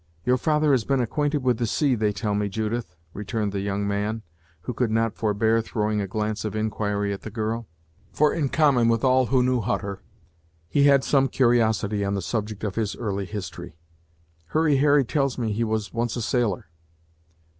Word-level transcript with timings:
"Your 0.25 0.37
father 0.39 0.71
has 0.71 0.83
been 0.83 0.99
acquainted 0.99 1.43
with 1.43 1.59
the 1.59 1.67
sea, 1.67 1.93
they 1.93 2.11
tell 2.11 2.33
me, 2.33 2.49
Judith," 2.49 2.95
returned 3.13 3.51
the 3.51 3.59
young 3.59 3.87
man, 3.87 4.23
who 4.61 4.73
could 4.73 4.89
not 4.89 5.13
forbear 5.15 5.61
throwing 5.61 6.01
a 6.01 6.07
glance 6.07 6.43
of 6.43 6.55
inquiry 6.55 7.13
at 7.13 7.21
the 7.21 7.29
girl; 7.29 7.67
for 8.11 8.33
in 8.33 8.49
common 8.49 8.87
with 8.89 9.03
all 9.03 9.27
who 9.27 9.43
knew 9.43 9.59
Hutter, 9.61 10.01
he 10.67 10.85
had 10.85 11.03
some 11.03 11.27
curiosity 11.27 12.03
on 12.03 12.15
the 12.15 12.21
subject 12.23 12.63
of 12.63 12.73
his 12.73 12.95
early 12.95 13.25
history. 13.25 13.75
"Hurry 14.47 14.77
Harry 14.77 15.05
tells 15.05 15.37
me 15.37 15.51
he 15.51 15.63
was 15.63 15.93
once 15.93 16.15
a 16.15 16.23
sailor." 16.23 16.71